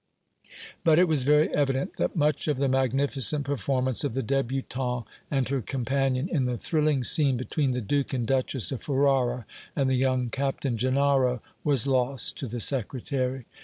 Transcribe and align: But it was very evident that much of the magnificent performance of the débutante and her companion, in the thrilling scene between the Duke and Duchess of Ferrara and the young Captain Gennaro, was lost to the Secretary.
But 0.83 0.97
it 0.97 1.07
was 1.07 1.21
very 1.21 1.53
evident 1.53 1.97
that 1.97 2.15
much 2.15 2.47
of 2.47 2.57
the 2.57 2.67
magnificent 2.67 3.45
performance 3.45 4.03
of 4.03 4.15
the 4.15 4.23
débutante 4.23 5.05
and 5.29 5.47
her 5.49 5.61
companion, 5.61 6.27
in 6.27 6.45
the 6.45 6.57
thrilling 6.57 7.03
scene 7.03 7.37
between 7.37 7.73
the 7.73 7.81
Duke 7.81 8.11
and 8.11 8.25
Duchess 8.25 8.71
of 8.71 8.81
Ferrara 8.81 9.45
and 9.75 9.91
the 9.91 9.95
young 9.95 10.31
Captain 10.31 10.75
Gennaro, 10.75 11.39
was 11.63 11.85
lost 11.85 12.35
to 12.39 12.47
the 12.47 12.59
Secretary. 12.59 13.45